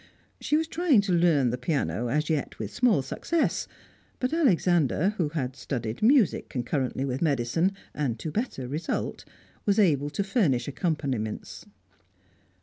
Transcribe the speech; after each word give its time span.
She 0.39 0.57
was 0.57 0.67
trying 0.67 1.01
to 1.01 1.11
learn 1.11 1.51
the 1.51 1.59
piano, 1.59 2.07
as 2.07 2.27
yet 2.27 2.57
with 2.57 2.73
small 2.73 3.03
success; 3.03 3.67
but 4.19 4.33
Alexander 4.33 5.09
who 5.17 5.29
had 5.29 5.55
studied 5.55 6.01
music 6.01 6.49
concurrently 6.49 7.05
with 7.05 7.21
medicine, 7.21 7.73
and 7.93 8.17
to 8.17 8.31
better 8.31 8.67
result, 8.67 9.25
was 9.63 9.77
able 9.77 10.09
to 10.09 10.23
furnish 10.23 10.67
accompaniments. 10.67 11.67